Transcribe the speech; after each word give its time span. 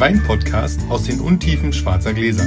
der 0.00 0.06
Wein-Podcast 0.06 0.80
aus 0.88 1.02
den 1.04 1.20
Untiefen 1.20 1.74
schwarzer 1.74 2.14
Gläser. 2.14 2.44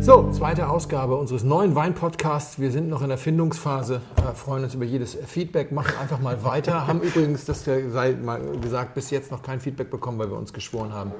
So, 0.00 0.30
zweite 0.30 0.68
Ausgabe 0.68 1.16
unseres 1.16 1.42
neuen 1.42 1.74
Wein-Podcasts. 1.74 2.60
Wir 2.60 2.70
sind 2.70 2.88
noch 2.88 3.02
in 3.02 3.08
der 3.08 3.18
Findungsphase, 3.18 4.00
äh, 4.16 4.32
freuen 4.32 4.62
uns 4.62 4.74
über 4.74 4.84
jedes 4.84 5.18
Feedback, 5.26 5.72
machen 5.72 5.92
einfach 6.00 6.20
mal 6.20 6.44
weiter. 6.44 6.86
Haben 6.86 7.00
übrigens, 7.00 7.44
das 7.46 7.64
sei 7.64 8.12
mal 8.12 8.40
gesagt, 8.60 8.94
bis 8.94 9.10
jetzt 9.10 9.32
noch 9.32 9.42
kein 9.42 9.60
Feedback 9.60 9.90
bekommen, 9.90 10.20
weil 10.20 10.30
wir 10.30 10.38
uns 10.38 10.52
geschworen 10.52 10.92
haben. 10.92 11.10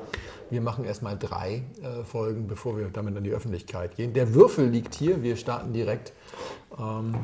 Wir 0.48 0.60
machen 0.60 0.84
erstmal 0.84 1.18
drei 1.18 1.64
äh, 1.82 2.04
Folgen, 2.04 2.46
bevor 2.46 2.78
wir 2.78 2.88
damit 2.88 3.16
an 3.16 3.24
die 3.24 3.32
Öffentlichkeit 3.32 3.96
gehen. 3.96 4.12
Der 4.12 4.32
Würfel 4.32 4.68
liegt 4.68 4.94
hier, 4.94 5.24
wir 5.24 5.34
starten 5.36 5.72
direkt. 5.72 6.12
Ähm, 6.78 7.16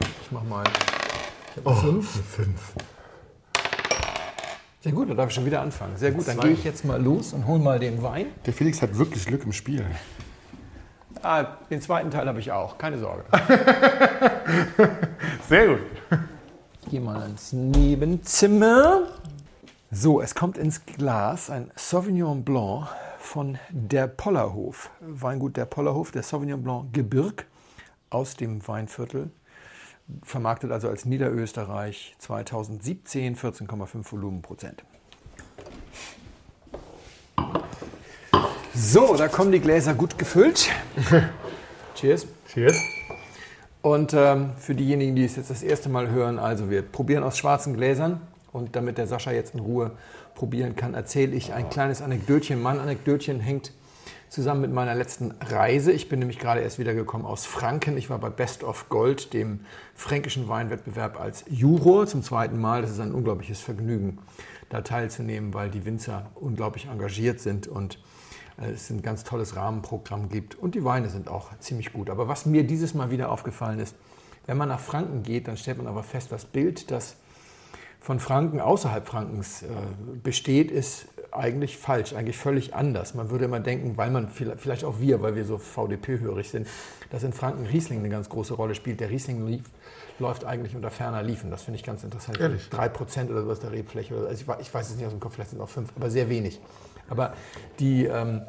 ich 0.00 0.32
mach 0.32 0.44
mal 0.44 0.64
ich 1.54 1.62
hab 1.62 1.78
fünf. 1.78 2.08
Fünf. 2.08 2.72
Sehr 4.82 4.90
gut, 4.90 5.08
dann 5.08 5.16
darf 5.16 5.28
ich 5.28 5.34
schon 5.36 5.46
wieder 5.46 5.60
anfangen. 5.60 5.96
Sehr 5.96 6.10
gut, 6.10 6.26
dann 6.26 6.40
gehe 6.40 6.50
ich 6.50 6.64
jetzt 6.64 6.84
mal 6.84 7.00
los 7.00 7.32
und 7.34 7.46
hole 7.46 7.62
mal 7.62 7.78
den 7.78 8.02
Wein. 8.02 8.26
Der 8.44 8.52
Felix 8.52 8.82
hat 8.82 8.98
wirklich 8.98 9.24
Glück 9.24 9.44
im 9.44 9.52
Spiel. 9.52 9.86
Ah, 11.22 11.44
den 11.70 11.80
zweiten 11.80 12.10
Teil 12.10 12.26
habe 12.26 12.40
ich 12.40 12.50
auch, 12.50 12.78
keine 12.78 12.98
Sorge. 12.98 13.22
Sehr 15.48 15.68
gut. 15.68 15.78
Ich 16.82 16.90
gehe 16.90 17.00
mal 17.00 17.28
ins 17.28 17.52
Nebenzimmer. 17.52 19.02
So, 19.92 20.20
es 20.20 20.34
kommt 20.34 20.58
ins 20.58 20.84
Glas 20.84 21.48
ein 21.48 21.70
Sauvignon 21.76 22.42
Blanc 22.42 22.88
von 23.20 23.60
der 23.70 24.08
Pollerhof. 24.08 24.90
Weingut 25.00 25.56
der 25.56 25.66
Pollerhof, 25.66 26.10
der 26.10 26.24
Sauvignon 26.24 26.60
Blanc 26.60 26.92
Gebirg 26.92 27.46
aus 28.10 28.34
dem 28.34 28.66
Weinviertel. 28.66 29.30
Vermarktet 30.22 30.70
also 30.70 30.88
als 30.88 31.04
Niederösterreich 31.04 32.14
2017 32.18 33.36
14,5 33.36 34.12
Volumenprozent. 34.12 34.84
So, 38.74 39.16
da 39.16 39.28
kommen 39.28 39.52
die 39.52 39.60
Gläser 39.60 39.94
gut 39.94 40.18
gefüllt. 40.18 40.70
Cheers. 41.94 42.26
Cheers. 42.48 42.76
Und 43.82 44.14
ähm, 44.14 44.52
für 44.56 44.74
diejenigen, 44.74 45.14
die 45.14 45.24
es 45.24 45.36
jetzt 45.36 45.50
das 45.50 45.62
erste 45.62 45.88
Mal 45.88 46.08
hören, 46.08 46.38
also 46.38 46.70
wir 46.70 46.82
probieren 46.82 47.24
aus 47.24 47.36
schwarzen 47.36 47.74
Gläsern. 47.74 48.20
Und 48.52 48.76
damit 48.76 48.98
der 48.98 49.06
Sascha 49.06 49.32
jetzt 49.32 49.54
in 49.54 49.60
Ruhe 49.60 49.92
probieren 50.34 50.76
kann, 50.76 50.94
erzähle 50.94 51.34
ich 51.34 51.52
ein 51.52 51.68
kleines 51.70 52.02
Anekdötchen. 52.02 52.62
Mein 52.62 52.78
Anekdötchen 52.78 53.40
hängt 53.40 53.72
zusammen 54.32 54.62
mit 54.62 54.72
meiner 54.72 54.94
letzten 54.94 55.32
Reise. 55.42 55.92
Ich 55.92 56.08
bin 56.08 56.18
nämlich 56.18 56.38
gerade 56.38 56.62
erst 56.62 56.78
wiedergekommen 56.78 57.26
aus 57.26 57.44
Franken. 57.44 57.98
Ich 57.98 58.08
war 58.08 58.16
bei 58.16 58.30
Best 58.30 58.64
of 58.64 58.88
Gold, 58.88 59.34
dem 59.34 59.60
fränkischen 59.94 60.48
Weinwettbewerb 60.48 61.20
als 61.20 61.44
Juror 61.50 62.06
zum 62.06 62.22
zweiten 62.22 62.58
Mal. 62.58 62.80
Das 62.80 62.92
ist 62.92 63.00
ein 63.00 63.12
unglaubliches 63.12 63.60
Vergnügen, 63.60 64.20
da 64.70 64.80
teilzunehmen, 64.80 65.52
weil 65.52 65.68
die 65.68 65.84
Winzer 65.84 66.30
unglaublich 66.34 66.86
engagiert 66.86 67.40
sind 67.40 67.66
und 67.66 67.98
äh, 68.58 68.70
es 68.70 68.88
ein 68.88 69.02
ganz 69.02 69.22
tolles 69.22 69.54
Rahmenprogramm 69.54 70.30
gibt 70.30 70.54
und 70.54 70.74
die 70.74 70.82
Weine 70.82 71.10
sind 71.10 71.28
auch 71.28 71.50
ziemlich 71.58 71.92
gut. 71.92 72.08
Aber 72.08 72.26
was 72.26 72.46
mir 72.46 72.64
dieses 72.64 72.94
Mal 72.94 73.10
wieder 73.10 73.30
aufgefallen 73.30 73.80
ist, 73.80 73.94
wenn 74.46 74.56
man 74.56 74.70
nach 74.70 74.80
Franken 74.80 75.24
geht, 75.24 75.46
dann 75.46 75.58
stellt 75.58 75.76
man 75.76 75.86
aber 75.86 76.02
fest, 76.02 76.32
das 76.32 76.46
Bild, 76.46 76.90
das 76.90 77.16
von 78.00 78.18
Franken 78.18 78.62
außerhalb 78.62 79.06
Frankens 79.06 79.62
äh, 79.62 79.66
besteht, 80.22 80.70
ist 80.70 81.08
eigentlich 81.32 81.78
falsch, 81.78 82.12
eigentlich 82.12 82.36
völlig 82.36 82.74
anders. 82.74 83.14
Man 83.14 83.30
würde 83.30 83.46
immer 83.46 83.60
denken, 83.60 83.96
weil 83.96 84.10
man 84.10 84.28
vielleicht 84.28 84.84
auch 84.84 85.00
wir, 85.00 85.22
weil 85.22 85.34
wir 85.34 85.44
so 85.44 85.58
VDP-hörig 85.58 86.50
sind, 86.50 86.68
dass 87.10 87.22
in 87.22 87.32
Franken 87.32 87.66
Riesling 87.66 88.00
eine 88.00 88.08
ganz 88.08 88.28
große 88.28 88.54
Rolle 88.54 88.74
spielt. 88.74 89.00
Der 89.00 89.10
Riesling 89.10 89.46
lief, 89.46 89.64
läuft 90.18 90.44
eigentlich 90.44 90.76
unter 90.76 90.90
ferner 90.90 91.22
Liefen. 91.22 91.50
Das 91.50 91.62
finde 91.62 91.78
ich 91.78 91.84
ganz 91.84 92.04
interessant. 92.04 92.38
Ehrlich? 92.38 92.68
Drei 92.68 92.88
Prozent 92.88 93.30
oder 93.30 93.42
sowas 93.42 93.60
der 93.60 93.72
Rebfläche. 93.72 94.14
Also 94.14 94.44
ich, 94.44 94.60
ich 94.60 94.72
weiß 94.72 94.90
es 94.90 94.96
nicht 94.96 95.06
aus 95.06 95.12
dem 95.12 95.20
Kopf, 95.20 95.34
vielleicht 95.34 95.50
sind 95.50 95.58
es 95.58 95.64
auch 95.64 95.70
fünf, 95.70 95.92
aber 95.96 96.10
sehr 96.10 96.28
wenig. 96.28 96.60
Aber 97.08 97.34
die 97.78 98.04
ähm, 98.04 98.42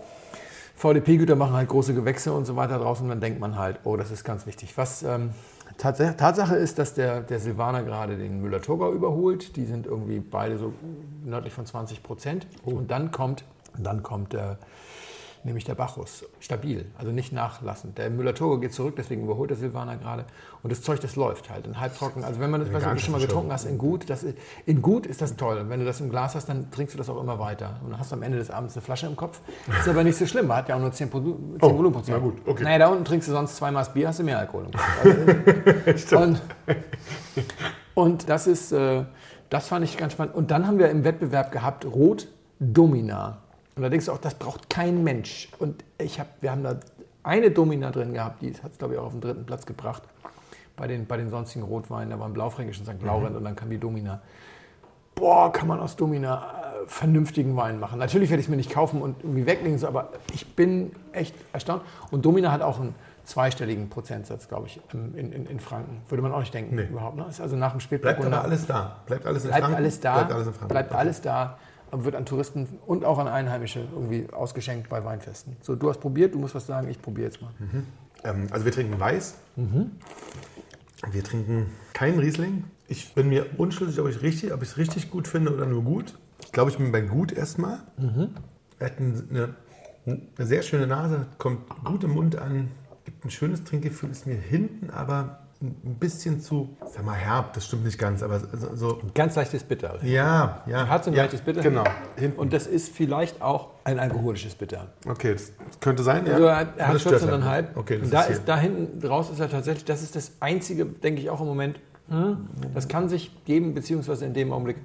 VDP-Güter 0.76 1.36
machen 1.36 1.54
halt 1.54 1.70
große 1.70 1.94
Gewächse 1.94 2.34
und 2.34 2.46
so 2.46 2.56
weiter 2.56 2.80
draußen 2.80 3.04
und 3.04 3.10
dann 3.10 3.22
denkt 3.22 3.40
man 3.40 3.58
halt, 3.58 3.80
oh, 3.84 3.96
das 3.96 4.12
ist 4.12 4.24
ganz 4.24 4.46
wichtig. 4.46 4.78
Was 4.78 5.04
ähm, 5.04 5.32
Tats 5.78 6.00
Tatsache 6.18 6.56
ist, 6.56 6.78
dass 6.80 6.94
der, 6.94 7.22
der 7.22 7.40
Silvaner 7.40 7.84
gerade 7.84 8.18
den 8.18 8.42
Müller-Thurgau 8.42 8.94
überholt. 8.94 9.56
Die 9.56 9.66
sind 9.66 9.88
irgendwie 9.88 10.20
beide 10.20 10.58
so 10.58 10.74
nördlich 11.26 11.54
von 11.54 11.66
20 11.66 12.04
Prozent. 12.04 12.48
Und 12.64 12.92
dann 12.92 13.12
kommt, 13.12 13.44
dann 13.78 14.04
kommt 14.04 14.34
der, 14.34 14.58
nämlich 15.46 15.64
der 15.66 15.76
Bacchus. 15.76 16.26
Stabil, 16.40 16.86
also 16.98 17.12
nicht 17.12 17.34
nachlassend. 17.34 17.98
Der 17.98 18.10
Müller-Thurgau 18.10 18.58
geht 18.60 18.74
zurück, 18.74 18.96
deswegen 18.98 19.24
überholt 19.24 19.50
der 19.50 19.58
Silvaner 19.58 19.98
gerade. 19.98 20.26
Und 20.62 20.72
das 20.72 20.82
Zeug, 20.82 21.00
das 21.02 21.16
läuft 21.16 21.50
halt 21.50 21.68
in 21.68 21.80
halbtrocken. 21.80 22.24
Also 22.24 22.40
wenn 22.40 22.50
man 22.50 22.62
das 22.62 22.70
gar 22.72 22.94
du 22.94 23.00
schon 23.00 23.12
mal 23.14 23.22
getrunken 23.22 23.52
hast 23.52 23.66
in 23.66 23.78
gut, 23.78 24.10
das 24.10 24.24
ist, 24.24 24.38
in 24.66 24.82
gut 24.82 25.06
ist 25.06 25.22
das 25.22 25.36
toll. 25.36 25.58
Und 25.58 25.70
wenn 25.70 25.80
du 25.80 25.86
das 25.86 26.00
im 26.02 26.10
Glas 26.10 26.36
hast, 26.36 26.48
dann 26.48 26.72
trinkst 26.72 26.94
du 26.94 26.98
das 26.98 27.10
auch 27.10 27.20
immer 27.22 27.40
weiter. 27.40 27.80
Und 27.84 27.92
dann 27.92 28.00
hast 28.00 28.12
du 28.12 28.16
am 28.16 28.24
Ende 28.24 28.38
des 28.38 28.50
Abends 28.52 28.76
eine 28.76 28.82
Flasche 28.82 29.08
im 29.08 29.16
Kopf. 29.16 29.42
Ist 29.80 29.88
aber 29.88 30.04
nicht 30.04 30.18
so 30.18 30.26
schlimm, 30.26 30.54
hat 30.54 30.70
ja 30.70 30.76
auch 30.76 30.80
nur 30.80 30.92
10, 30.92 31.10
Pro- 31.10 31.20
10 31.22 31.38
Oh, 31.62 31.70
Volumenprozent. 31.78 32.18
na 32.18 32.24
gut, 32.24 32.36
okay. 32.46 32.64
Naja, 32.64 32.78
da 32.80 32.88
unten 32.88 33.06
trinkst 33.06 33.28
du 33.28 33.34
sonst 33.34 33.56
zweimal 33.58 33.86
Bier, 33.94 34.08
hast 34.08 34.20
du 34.20 34.24
mehr 34.24 34.40
Alkohol 34.40 34.66
im 34.66 34.72
Kopf. 34.72 34.84
Also, 35.86 36.18
und, 36.18 36.42
und 37.94 38.30
das 38.30 38.48
ist, 38.48 38.72
äh, 38.72 39.04
das 39.50 39.68
fand 39.68 39.84
ich 39.86 39.98
ganz 39.98 40.14
spannend. 40.14 40.36
Und 40.36 40.52
dann 40.52 40.66
haben 40.68 40.80
wir 40.80 40.90
im 40.90 41.04
Wettbewerb 41.04 41.52
gehabt 41.52 41.86
Rot 41.86 42.28
Domina. 42.60 43.40
Und 43.76 43.82
da 43.84 43.90
denkst 43.90 44.06
du 44.06 44.12
auch, 44.12 44.18
das 44.20 44.36
braucht 44.36 44.70
kein 44.70 45.04
Mensch. 45.04 45.50
Und 45.60 45.84
ich 45.98 46.20
hab, 46.20 46.28
wir 46.42 46.52
haben 46.52 46.64
da 46.64 46.76
eine 47.24 47.52
Domina 47.52 47.92
drin 47.92 48.14
gehabt, 48.14 48.42
die 48.42 48.54
hat 48.62 48.72
es, 48.72 48.78
glaube 48.78 48.94
ich, 48.94 49.00
auch 49.00 49.06
auf 49.06 49.12
den 49.14 49.22
dritten 49.22 49.46
Platz 49.46 49.66
gebracht. 49.66 50.04
Bei 50.76 50.88
den, 50.88 51.06
bei 51.06 51.18
den 51.18 51.30
sonstigen 51.30 51.64
Rotweinen, 51.64 52.10
da 52.10 52.20
war 52.20 52.28
ein 52.28 52.34
Blaufränkisch 52.34 52.80
und 52.80 52.86
St. 52.86 53.04
Laurent 53.04 53.36
und 53.36 53.44
dann 53.44 53.56
kam 53.56 53.70
die 53.70 53.78
Domina. 53.78 54.22
Boah, 55.16 55.52
kann 55.54 55.68
man 55.68 55.80
aus 55.80 55.96
Domina 55.96 56.82
äh, 56.84 56.88
vernünftigen 56.88 57.56
Wein 57.56 57.80
machen. 57.80 58.00
Natürlich 58.00 58.30
werde 58.32 58.42
ich 58.42 58.48
es 58.48 58.50
mir 58.50 58.58
nicht 58.58 58.72
kaufen 58.72 59.02
und 59.02 59.24
irgendwie 59.24 59.46
weglegen, 59.46 59.84
aber 59.86 60.10
ich 60.34 60.56
bin 60.56 60.92
echt 61.12 61.36
erstaunt. 61.54 61.84
Und 62.10 62.26
Domina 62.26 62.52
hat 62.52 62.64
auch 62.64 62.80
einen 62.80 62.96
zweistelligen 63.24 63.90
Prozentsatz, 63.90 64.48
glaube 64.48 64.66
ich, 64.68 64.82
in, 64.92 65.14
in, 65.32 65.46
in 65.46 65.60
Franken. 65.60 66.02
Würde 66.10 66.24
man 66.24 66.32
auch 66.32 66.40
nicht 66.40 66.54
denken 66.54 66.76
Nee. 66.76 66.86
überhaupt. 66.86 67.16
Ne? 67.18 67.26
Ist 67.30 67.40
also 67.40 67.56
nach 67.56 67.72
dem 67.72 67.78
Bleibt 67.78 67.84
Spätburgunder 67.84 68.38
aber 68.40 68.48
alles 68.48 68.66
da. 68.66 68.98
Bleibt 69.06 69.26
alles 69.28 69.44
in 69.44 69.50
bleibt 69.50 69.62
Franken. 69.64 69.78
alles 69.78 70.00
da, 70.00 70.14
Bleibt 70.16 70.32
alles 70.34 70.48
in 70.48 70.54
Franken. 70.54 70.68
bleibt 70.74 70.92
alles 70.94 71.22
da 71.22 71.58
wird 71.94 72.16
an 72.16 72.26
Touristen 72.26 72.68
und 72.86 73.06
auch 73.06 73.20
an 73.20 73.28
Einheimische 73.28 73.88
irgendwie 73.94 74.28
ausgeschenkt 74.32 74.90
bei 74.90 75.04
Weinfesten. 75.06 75.56
So, 75.62 75.76
du 75.76 75.90
hast 75.90 76.00
probiert, 76.00 76.34
du 76.34 76.40
musst 76.40 76.56
was 76.56 76.66
sagen, 76.66 76.90
ich 76.90 77.02
probiere 77.02 77.28
jetzt 77.28 77.42
mal. 77.42 77.52
Ähm, 78.24 78.48
also 78.52 78.66
wir 78.66 78.72
trinken 78.72 79.00
weiß. 79.00 79.36
Mhm. 79.56 79.92
Wir 81.12 81.24
trinken 81.24 81.68
keinen 81.94 82.20
Riesling. 82.20 82.64
Ich 82.88 83.14
bin 83.14 83.30
mir 83.30 83.46
unschlüssig, 83.58 84.00
ob 84.00 84.08
ich 84.08 84.22
richtig, 84.22 84.54
ob 84.54 84.62
ich 84.62 84.70
es 84.70 84.78
richtig 84.78 85.12
gut 85.12 85.28
finde 85.28 85.54
oder 85.54 85.66
nur 85.66 85.84
gut. 85.84 86.18
Ich 86.44 86.52
glaube, 86.52 86.72
ich 86.72 86.78
bin 86.78 86.92
bei 86.92 87.02
gut 87.02 87.32
erstmal. 87.32 87.80
Mhm. 87.98 88.30
Er 88.80 88.88
hat 88.88 89.00
eine, 89.00 89.56
eine 90.06 90.20
sehr 90.38 90.62
schöne 90.62 90.88
Nase, 90.88 91.28
kommt 91.38 91.70
gut 91.84 92.04
im 92.04 92.12
Mund 92.12 92.38
an, 92.38 92.72
gibt 93.06 93.26
ein 93.26 93.32
schönes 93.32 93.64
Trinkgefühl, 93.64 94.10
ist 94.10 94.28
mir 94.28 94.36
hinten 94.36 94.90
aber 94.90 95.43
ein 95.64 95.96
bisschen 96.00 96.42
zu, 96.42 96.76
sag 96.86 97.06
mal 97.06 97.14
herb, 97.14 97.54
das 97.54 97.66
stimmt 97.66 97.86
nicht 97.86 97.98
ganz, 97.98 98.22
aber 98.22 98.40
so, 98.40 98.76
so 98.76 99.02
Ganz 99.14 99.36
leichtes 99.36 99.64
Bitter. 99.64 99.98
ja, 100.04 100.62
ja. 100.68 100.88
Hat 100.88 101.06
so 101.06 101.12
ein 101.12 101.16
ja, 101.16 101.24
leichtes 101.24 101.42
Bitter. 101.42 101.62
Genau, 101.62 101.86
hinten. 102.18 102.38
Und 102.38 102.52
das 102.52 102.68
ist 102.68 102.94
vielleicht 102.94 103.42
auch 103.42 103.70
ein 103.86 103.98
alkoholisches 103.98 104.56
Bitter. 104.56 104.88
Okay, 105.08 105.34
das 105.34 105.54
könnte 105.80 106.04
sein, 106.04 106.26
ja. 106.26 106.34
Also 106.34 106.46
er 106.46 106.58
hat, 106.58 106.78
er 106.78 106.88
hat 106.88 106.96
das 106.96 107.02
stört 107.02 107.22
halt 107.22 107.44
14,5. 107.44 107.62
nicht. 107.62 107.78
Okay, 107.78 107.98
das 107.98 108.06
und 108.06 108.14
da, 108.14 108.22
ist 108.24 108.30
ist, 108.32 108.48
da 108.48 108.58
hinten 108.58 109.08
raus 109.08 109.30
ist 109.30 109.40
er 109.40 109.50
tatsächlich, 109.50 109.86
das 109.86 110.04
ist 110.04 110.16
das 110.16 110.34
einzige, 110.42 110.86
denke 110.86 111.22
ich 111.22 111.30
auch 111.30 111.40
im 111.40 111.48
Moment, 111.48 111.80
hm, 112.10 112.46
das 112.74 112.90
kann 112.90 113.08
sich 113.08 113.32
geben, 113.46 113.74
beziehungsweise 113.74 114.26
in 114.26 114.34
dem 114.34 114.52
Augenblick, 114.52 114.78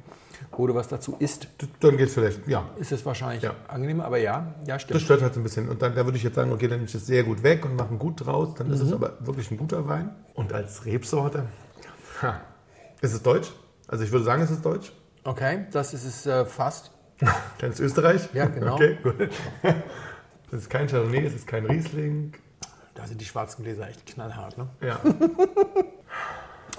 wo 0.52 0.66
du 0.66 0.74
was 0.74 0.88
dazu 0.88 1.16
isst, 1.18 1.48
Dann 1.80 1.96
geht 1.96 2.08
es 2.08 2.14
vielleicht, 2.14 2.46
ja. 2.48 2.68
ist 2.78 2.92
es 2.92 3.04
wahrscheinlich 3.06 3.42
Ja. 3.42 3.54
angenehmer. 3.68 4.04
Aber 4.04 4.18
ja, 4.18 4.54
ja, 4.66 4.78
stimmt. 4.78 4.96
Das 4.96 5.02
stört 5.02 5.22
halt 5.22 5.34
so 5.34 5.40
ein 5.40 5.42
bisschen. 5.44 5.68
Und 5.68 5.82
dann 5.82 5.94
da 5.94 6.04
würde 6.04 6.16
ich 6.16 6.24
jetzt 6.24 6.34
sagen, 6.34 6.52
okay, 6.52 6.66
dann 6.68 6.78
nehme 6.78 6.86
ich 6.86 6.92
das 6.92 7.06
sehr 7.06 7.22
gut 7.24 7.42
weg 7.42 7.64
und 7.64 7.76
mache 7.76 7.88
einen 7.90 7.98
gut 7.98 8.24
draus. 8.26 8.54
Dann 8.54 8.68
Mhm. 8.68 8.72
ist 8.74 8.80
es 8.80 8.92
aber 8.92 9.14
wirklich 9.20 9.50
ein 9.50 9.56
guter 9.56 9.86
Wein. 9.88 10.14
Und 10.34 10.52
als 10.52 10.84
Rebsorte, 10.84 11.46
ha, 12.22 12.40
ist 13.00 13.14
es 13.14 13.22
deutsch? 13.22 13.52
Also 13.86 14.04
ich 14.04 14.10
würde 14.12 14.24
sagen, 14.24 14.42
es 14.42 14.50
ist 14.50 14.64
deutsch. 14.64 14.92
Okay, 15.24 15.66
das 15.72 15.94
ist 15.94 16.04
es 16.04 16.26
äh, 16.26 16.44
fast. 16.44 16.90
Ganz 17.58 17.80
Österreich? 17.80 18.28
Ja, 18.32 18.46
genau. 18.46 18.74
Okay, 18.74 18.98
gut. 19.02 19.14
Das 20.50 20.60
ist 20.60 20.70
kein 20.70 20.86
Chardonnay, 20.88 21.26
es 21.26 21.34
ist 21.34 21.46
kein 21.46 21.66
Riesling. 21.66 22.32
Da 22.94 23.06
sind 23.06 23.20
die 23.20 23.26
schwarzen 23.26 23.64
Gläser 23.64 23.86
echt 23.86 24.06
knallhart. 24.06 24.56
Ne? 24.56 24.66
Ja. 24.80 24.98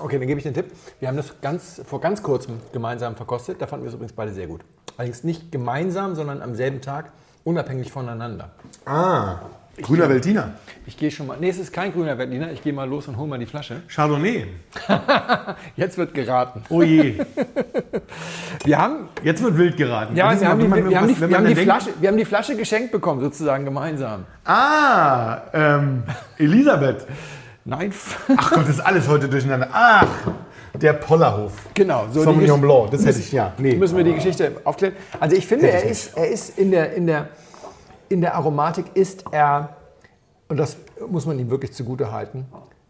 Okay, 0.01 0.17
dann 0.17 0.27
gebe 0.27 0.37
ich 0.39 0.43
den 0.43 0.53
Tipp. 0.53 0.67
Wir 0.99 1.07
haben 1.07 1.17
das 1.17 1.33
ganz, 1.41 1.81
vor 1.85 1.99
ganz 2.01 2.23
kurzem 2.23 2.59
gemeinsam 2.73 3.15
verkostet. 3.15 3.61
Da 3.61 3.67
fanden 3.67 3.85
wir 3.85 3.89
es 3.89 3.95
übrigens 3.95 4.13
beide 4.13 4.31
sehr 4.31 4.47
gut. 4.47 4.61
Allerdings 4.97 5.23
nicht 5.23 5.51
gemeinsam, 5.51 6.15
sondern 6.15 6.41
am 6.41 6.55
selben 6.55 6.81
Tag, 6.81 7.11
unabhängig 7.43 7.91
voneinander. 7.91 8.51
Ah, 8.85 9.37
grüner 9.81 10.09
Veltliner. 10.09 10.51
Ich 10.85 10.97
gehe 10.97 11.09
schon 11.11 11.27
mal. 11.27 11.37
Nee, 11.39 11.49
es 11.49 11.57
ist 11.59 11.71
kein 11.71 11.93
grüner 11.93 12.17
Veltliner. 12.17 12.51
Ich 12.51 12.61
gehe 12.63 12.73
mal 12.73 12.87
los 12.87 13.07
und 13.07 13.17
hole 13.17 13.27
mal 13.29 13.39
die 13.39 13.45
Flasche. 13.45 13.81
Chardonnay. 13.87 14.47
Jetzt 15.75 15.97
wird 15.97 16.13
geraten. 16.13 16.63
Oh 16.69 16.81
je. 16.81 17.15
Wir 18.65 18.77
haben, 18.77 19.07
Jetzt 19.23 19.41
wird 19.41 19.57
wild 19.57 19.77
geraten. 19.77 20.15
ja, 20.17 20.37
wir 20.39 20.47
haben, 20.49 20.59
die, 20.59 20.67
man- 20.67 20.89
wir, 20.89 20.99
haben 20.99 21.07
wir, 21.29 21.37
haben 21.37 21.55
Flasche, 21.55 21.89
wir 21.99 22.09
haben 22.09 22.17
die 22.17 22.25
Flasche 22.25 22.57
geschenkt 22.57 22.91
bekommen, 22.91 23.21
sozusagen 23.21 23.63
gemeinsam. 23.63 24.25
Ah, 24.43 25.41
ähm, 25.53 26.03
Elisabeth. 26.37 27.07
Nein, 27.69 27.93
Ach 28.35 28.49
Gott, 28.51 28.63
das 28.63 28.69
ist 28.69 28.79
alles 28.79 29.07
heute 29.07 29.29
durcheinander. 29.29 29.69
Ach, 29.71 30.07
Der 30.73 30.93
Pollerhof. 30.93 31.53
Genau, 31.75 32.07
so 32.11 32.23
Sauvignon 32.23 32.59
Blanc, 32.59 32.89
das 32.89 33.05
hätte 33.05 33.19
ich, 33.19 33.31
ja. 33.31 33.53
Nee. 33.59 33.75
Müssen 33.75 33.95
wir 33.95 34.03
die 34.03 34.15
Geschichte 34.15 34.53
aufklären? 34.63 34.95
Also 35.19 35.35
ich 35.35 35.45
finde, 35.45 35.69
er 35.69 35.83
ist, 35.83 36.17
er 36.17 36.29
ist 36.29 36.57
in 36.57 36.71
der, 36.71 36.93
in, 36.93 37.05
der, 37.05 37.29
in 38.09 38.21
der 38.21 38.33
Aromatik 38.33 38.85
ist 38.95 39.23
er, 39.31 39.75
und 40.47 40.57
das 40.57 40.77
muss 41.07 41.27
man 41.27 41.37
ihm 41.37 41.51
wirklich 41.51 41.71
zugute 41.73 42.11
halten, 42.11 42.47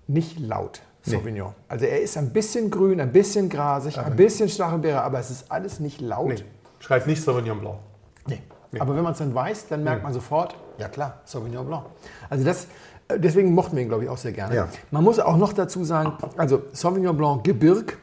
nicht 0.08 0.40
laut. 0.40 0.82
Sauvignon. 1.02 1.54
Also 1.68 1.86
er 1.86 2.02
ist 2.02 2.18
ein 2.18 2.32
bisschen 2.32 2.72
grün, 2.72 3.02
ein 3.02 3.12
bisschen 3.12 3.50
grasig, 3.50 3.98
ein 3.98 4.16
bisschen 4.16 4.48
Stachelbeere, 4.48 5.02
aber 5.02 5.20
es 5.20 5.30
ist 5.30 5.52
alles 5.52 5.82
nicht 5.82 6.00
laut. 6.00 6.30
Nee. 6.30 6.44
Schreibt 6.80 7.06
nicht 7.06 7.22
Sauvignon 7.22 7.60
Blanc. 7.60 7.80
Nee. 8.28 8.42
Aber 8.80 8.96
wenn 8.96 9.04
man 9.04 9.14
es 9.14 9.18
dann 9.18 9.34
weiß, 9.34 9.68
dann 9.68 9.84
merkt 9.84 10.04
man 10.04 10.14
sofort, 10.14 10.56
ja 10.78 10.88
klar, 10.88 11.20
Sauvignon 11.26 11.66
Blanc. 11.66 11.86
Also 12.30 12.46
das, 12.46 12.68
deswegen 13.16 13.54
mochten 13.54 13.76
wir 13.76 13.84
ihn, 13.84 13.90
glaube 13.90 14.04
ich, 14.04 14.10
auch 14.10 14.18
sehr 14.18 14.32
gerne. 14.32 14.56
Ja. 14.56 14.70
Man 14.92 15.04
muss 15.04 15.20
auch 15.20 15.38
noch 15.38 15.54
dazu 15.54 15.84
sagen, 15.84 16.14
also 16.38 16.64
Sauvignon 16.72 17.16
Blanc 17.18 17.44
Gebirg. 17.44 17.98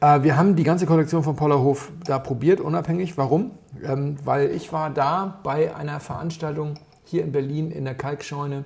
Äh, 0.00 0.22
wir 0.22 0.36
haben 0.36 0.56
die 0.56 0.64
ganze 0.64 0.86
Kollektion 0.86 1.22
von 1.22 1.36
Pollerhof 1.36 1.90
da 2.04 2.18
probiert, 2.18 2.60
unabhängig. 2.60 3.16
Warum? 3.16 3.52
Ähm, 3.82 4.16
weil 4.24 4.50
ich 4.50 4.72
war 4.72 4.90
da 4.90 5.40
bei 5.42 5.74
einer 5.74 6.00
Veranstaltung 6.00 6.74
hier 7.04 7.22
in 7.22 7.32
Berlin 7.32 7.70
in 7.70 7.84
der 7.84 7.94
Kalkscheune. 7.94 8.64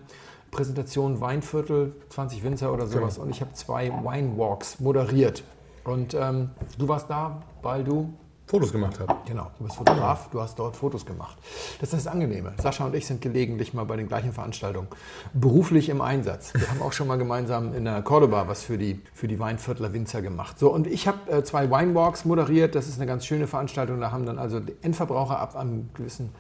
Präsentation 0.51 1.21
Weinviertel, 1.21 1.97
20 2.11 2.45
Winzer 2.45 2.73
oder 2.73 2.87
sowas. 2.87 3.19
Und 3.19 3.31
ich 3.31 3.41
habe 3.41 3.53
zwei 3.55 3.91
Winewalks 3.91 4.79
moderiert. 4.79 5.43
Und 5.83 6.15
ähm, 6.15 6.51
du 6.79 6.87
warst 6.87 7.11
da, 7.11 7.43
weil 7.61 7.83
du 7.83 8.15
Fotos 8.47 8.73
gemacht 8.73 9.01
habe. 9.01 9.17
Genau, 9.27 9.51
du 9.59 9.65
bist 9.65 9.77
Fotograf, 9.77 10.29
du 10.31 10.41
hast 10.41 10.59
dort 10.59 10.77
Fotos 10.77 11.07
gemacht. 11.07 11.37
Das 11.81 11.93
ist 11.93 12.05
das 12.05 12.13
Angenehme. 12.13 12.53
Sascha 12.61 12.85
und 12.85 12.95
ich 12.95 13.07
sind 13.07 13.23
gelegentlich 13.23 13.73
mal 13.73 13.85
bei 13.85 13.97
den 13.97 14.07
gleichen 14.07 14.33
Veranstaltungen 14.33 14.89
beruflich 15.33 15.89
im 15.89 16.03
Einsatz. 16.03 16.53
Wir 16.55 16.69
haben 16.69 16.83
auch 16.83 16.93
schon 16.93 17.07
mal 17.07 17.17
gemeinsam 17.17 17.75
in 17.75 17.85
der 17.85 18.03
Cordoba 18.03 18.47
was 18.47 18.63
für 18.63 18.77
die, 18.77 19.01
für 19.15 19.29
die 19.29 19.39
Weinviertler 19.39 19.93
Winzer 19.95 20.21
gemacht. 20.21 20.59
So, 20.59 20.71
und 20.71 20.87
ich 20.87 21.09
habe 21.09 21.31
äh, 21.31 21.43
zwei 21.43 21.71
Winewalks 21.71 22.27
moderiert. 22.27 22.75
Das 22.75 22.87
ist 22.87 22.99
eine 22.99 23.07
ganz 23.07 23.25
schöne 23.25 23.47
Veranstaltung. 23.47 24.01
Da 24.01 24.13
haben 24.13 24.27
dann 24.27 24.39
also 24.39 24.61
die 24.61 24.75
Endverbraucher 24.83 25.39
ab 25.39 25.57
einem 25.57 25.89
gewissen 25.95 26.31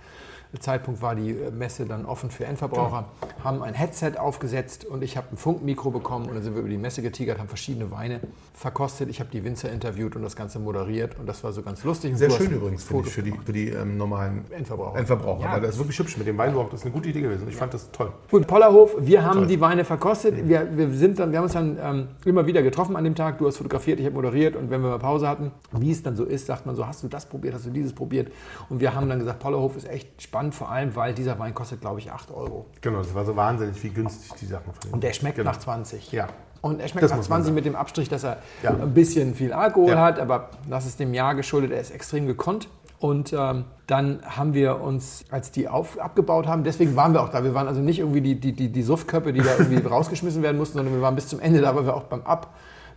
Zeitpunkt 0.60 1.02
war 1.02 1.14
die 1.14 1.30
äh, 1.30 1.50
Messe 1.50 1.86
dann 1.86 2.06
offen 2.06 2.30
für 2.30 2.44
Endverbraucher, 2.44 3.06
haben 3.42 3.62
ein 3.62 3.74
Headset 3.74 4.12
aufgesetzt 4.18 4.84
und 4.84 5.02
ich 5.02 5.16
habe 5.16 5.28
ein 5.32 5.36
Funkmikro 5.36 5.90
bekommen 5.90 6.26
und 6.26 6.34
dann 6.34 6.42
sind 6.42 6.54
wir 6.54 6.60
über 6.60 6.68
die 6.68 6.78
Messe 6.78 7.02
getigert, 7.02 7.38
haben 7.38 7.48
verschiedene 7.48 7.90
Weine 7.90 8.20
verkostet. 8.54 9.08
Ich 9.08 9.20
habe 9.20 9.30
die 9.32 9.44
Winzer 9.44 9.70
interviewt 9.70 10.16
und 10.16 10.22
das 10.22 10.36
Ganze 10.36 10.58
moderiert 10.58 11.18
und 11.18 11.26
das 11.26 11.42
war 11.44 11.52
so 11.52 11.62
ganz 11.62 11.84
lustig. 11.84 12.12
Und 12.12 12.18
Sehr 12.18 12.30
schön 12.30 12.52
übrigens, 12.52 12.88
ich, 12.90 13.06
für 13.12 13.22
die, 13.22 13.32
für 13.32 13.52
die 13.52 13.68
ähm, 13.70 13.96
normalen 13.96 14.44
Endverbraucher. 14.50 14.98
Endverbraucher. 14.98 15.42
Ja. 15.42 15.52
Weil 15.52 15.60
das 15.60 15.70
ist 15.72 15.78
wirklich 15.78 15.98
hübsch 15.98 16.16
mit 16.16 16.26
dem 16.26 16.38
Weinwalk. 16.38 16.70
Das 16.70 16.80
ist 16.80 16.86
eine 16.86 16.94
gute 16.94 17.08
Idee 17.08 17.22
gewesen. 17.22 17.48
Ich 17.48 17.56
fand 17.56 17.74
das 17.74 17.90
toll. 17.90 18.12
Gut, 18.30 18.46
Pollerhof, 18.46 18.94
wir 18.98 19.24
haben 19.24 19.40
Toll. 19.40 19.46
die 19.46 19.60
Weine 19.60 19.84
verkostet. 19.84 20.48
Wir, 20.48 20.68
wir, 20.76 20.90
sind 20.90 21.18
dann, 21.18 21.32
wir 21.32 21.38
haben 21.38 21.44
uns 21.44 21.52
dann 21.52 21.78
ähm, 21.82 22.08
immer 22.24 22.46
wieder 22.46 22.62
getroffen 22.62 22.96
an 22.96 23.04
dem 23.04 23.14
Tag. 23.14 23.38
Du 23.38 23.46
hast 23.46 23.56
fotografiert, 23.56 23.98
ich 23.98 24.06
habe 24.06 24.14
moderiert 24.14 24.56
und 24.56 24.70
wenn 24.70 24.82
wir 24.82 24.90
mal 24.90 24.98
Pause 24.98 25.28
hatten, 25.28 25.50
wie 25.72 25.90
es 25.90 26.02
dann 26.02 26.16
so 26.16 26.24
ist, 26.24 26.46
sagt 26.46 26.66
man 26.66 26.76
so, 26.76 26.86
hast 26.86 27.02
du 27.02 27.08
das 27.08 27.26
probiert, 27.26 27.54
hast 27.54 27.66
du 27.66 27.70
dieses 27.70 27.92
probiert? 27.92 28.30
Und 28.68 28.80
wir 28.80 28.94
haben 28.94 29.08
dann 29.08 29.18
gesagt, 29.18 29.40
Pollerhof 29.40 29.76
ist 29.76 29.88
echt 29.88 30.22
spannend, 30.22 30.43
vor 30.52 30.70
allem, 30.70 30.94
weil 30.96 31.14
dieser 31.14 31.38
Wein 31.38 31.54
kostet, 31.54 31.80
glaube 31.80 31.98
ich, 32.00 32.10
8 32.12 32.30
Euro. 32.32 32.66
Genau, 32.80 32.98
das 32.98 33.14
war 33.14 33.24
so 33.24 33.36
wahnsinnig, 33.36 33.82
wie 33.82 33.90
günstig 33.90 34.32
die 34.40 34.46
Sachen 34.46 34.72
von 34.72 34.92
Und 34.92 35.02
der 35.02 35.12
schmeckt 35.12 35.36
genau. 35.36 35.50
nach 35.50 35.58
20. 35.58 36.12
Ja. 36.12 36.28
Und 36.60 36.80
er 36.80 36.88
schmeckt 36.88 37.02
Das 37.04 37.10
nach 37.10 37.18
muss 37.18 37.28
man 37.28 37.36
20 37.42 37.46
sagen. 37.46 37.54
mit 37.56 37.64
dem 37.66 37.76
Abstrich, 37.76 38.08
dass 38.08 38.24
er 38.24 38.38
Ja. 38.62 38.70
ein 38.70 38.94
bisschen 38.94 39.34
viel 39.34 39.52
Alkohol 39.52 39.90
Ja. 39.90 40.00
hat, 40.02 40.18
aber 40.18 40.50
das 40.68 40.86
ist 40.86 40.98
dem 41.00 41.12
Jahr 41.14 41.34
geschuldet, 41.34 41.72
er 41.72 41.80
ist 41.80 41.90
extrem 41.90 42.26
gekonnt. 42.26 42.68
Und 43.00 43.34
ähm, 43.34 43.64
dann 43.86 44.20
haben 44.24 44.54
wir 44.54 44.80
uns, 44.80 45.24
als 45.30 45.50
die 45.50 45.68
auf, 45.68 45.98
abgebaut 45.98 46.46
haben, 46.46 46.64
deswegen 46.64 46.96
waren 46.96 47.12
wir 47.12 47.22
auch 47.22 47.28
da. 47.28 47.44
Wir 47.44 47.52
waren 47.52 47.68
also 47.68 47.80
nicht 47.82 47.98
irgendwie 47.98 48.22
die, 48.22 48.40
die, 48.40 48.52
die, 48.52 48.72
die 48.72 48.82
Suffköppe, 48.82 49.34
die 49.34 49.40
da 49.42 49.50
irgendwie 49.58 49.76
rausgeschmissen 49.86 50.42
werden 50.42 50.56
mussten, 50.56 50.78
sondern 50.78 50.94
wir 50.94 51.02
waren 51.02 51.14
bis 51.14 51.28
zum 51.28 51.38
Ende 51.40 51.60
da, 51.60 51.76
weil 51.76 51.84
wir 51.84 51.94
auch 51.94 52.04
beim 52.04 52.22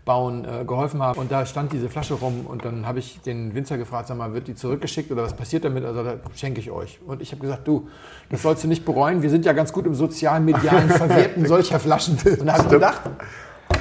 Abbauen 0.07 0.45
äh, 0.45 0.63
geholfen 0.65 1.01
haben. 1.03 1.19
Und 1.19 1.31
da 1.31 1.45
stand 1.45 1.73
diese 1.73 1.89
Flasche 1.89 2.13
rum 2.13 2.45
und 2.47 2.63
dann 2.63 2.87
habe 2.87 2.99
ich 2.99 3.19
den 3.21 3.53
Winzer 3.53 3.77
gefragt, 3.77 4.07
sag 4.07 4.17
mal, 4.17 4.33
wird 4.33 4.47
die 4.47 4.55
zurückgeschickt 4.55 5.11
oder 5.11 5.23
was 5.23 5.33
passiert 5.33 5.65
damit? 5.65 5.83
Also 5.83 6.01
da 6.03 6.13
schenke 6.33 6.61
ich 6.61 6.71
euch. 6.71 6.99
Und 7.05 7.21
ich 7.21 7.31
habe 7.33 7.41
gesagt, 7.41 7.67
du, 7.67 7.89
das 8.29 8.41
sollst 8.41 8.63
du 8.63 8.69
nicht 8.69 8.85
bereuen. 8.85 9.21
Wir 9.21 9.29
sind 9.29 9.43
ja 9.45 9.51
ganz 9.51 9.73
gut 9.73 9.85
im 9.85 9.93
sozialen, 9.93 10.45
medialen 10.45 10.89
Verwerten 11.01 11.45
solcher 11.45 11.79
Flaschen. 11.79 12.17
Und 12.39 12.45
da 12.45 12.53
habe 12.53 12.63
ich 12.63 12.69
gedacht, 12.69 13.01